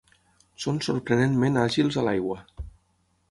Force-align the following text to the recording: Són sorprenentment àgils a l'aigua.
Són 0.63 0.79
sorprenentment 0.85 1.61
àgils 1.65 1.99
a 2.01 2.05
l'aigua. 2.09 2.39